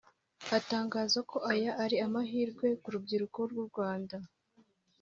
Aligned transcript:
atangaza 0.57 1.19
ko 1.29 1.37
aya 1.51 1.71
ari 1.83 1.97
amahirwe 2.07 2.67
ku 2.81 2.87
rubyiruko 2.93 3.39
rw’u 3.51 3.65
Rwanda 3.69 4.17